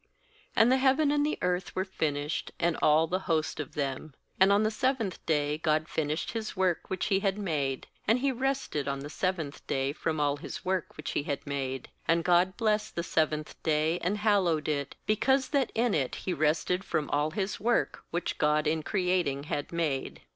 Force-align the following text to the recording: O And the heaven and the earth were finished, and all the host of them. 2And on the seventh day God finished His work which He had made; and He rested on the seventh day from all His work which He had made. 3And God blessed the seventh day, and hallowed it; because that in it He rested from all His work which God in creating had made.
O 0.01 0.25
And 0.59 0.71
the 0.71 0.77
heaven 0.77 1.11
and 1.11 1.23
the 1.23 1.37
earth 1.43 1.75
were 1.75 1.85
finished, 1.85 2.51
and 2.59 2.75
all 2.81 3.05
the 3.05 3.19
host 3.29 3.59
of 3.59 3.75
them. 3.75 4.15
2And 4.39 4.51
on 4.51 4.63
the 4.63 4.71
seventh 4.71 5.23
day 5.27 5.59
God 5.59 5.87
finished 5.87 6.31
His 6.31 6.57
work 6.57 6.89
which 6.89 7.05
He 7.05 7.19
had 7.19 7.37
made; 7.37 7.85
and 8.07 8.17
He 8.17 8.31
rested 8.31 8.87
on 8.87 9.01
the 9.01 9.11
seventh 9.11 9.67
day 9.67 9.93
from 9.93 10.19
all 10.19 10.37
His 10.37 10.65
work 10.65 10.97
which 10.97 11.11
He 11.11 11.21
had 11.21 11.45
made. 11.45 11.89
3And 12.09 12.23
God 12.23 12.57
blessed 12.57 12.95
the 12.95 13.03
seventh 13.03 13.61
day, 13.61 13.99
and 13.99 14.17
hallowed 14.17 14.67
it; 14.67 14.95
because 15.05 15.49
that 15.49 15.71
in 15.75 15.93
it 15.93 16.15
He 16.15 16.33
rested 16.33 16.83
from 16.83 17.07
all 17.11 17.29
His 17.29 17.59
work 17.59 18.03
which 18.09 18.39
God 18.39 18.65
in 18.65 18.81
creating 18.81 19.43
had 19.53 19.71
made. 19.71 20.21